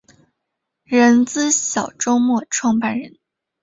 [0.83, 3.19] 人资小周末创办人